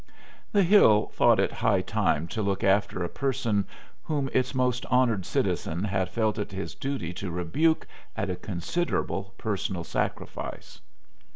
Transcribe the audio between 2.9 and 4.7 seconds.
a person whom its